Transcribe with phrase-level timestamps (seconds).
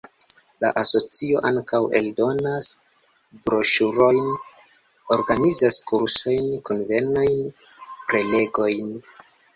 [0.63, 2.69] La asocio ankaŭ eldonas
[3.49, 4.25] broŝurojn,
[5.17, 7.45] organizas kursojn, kunvenojn,
[7.93, 8.91] prelegojn.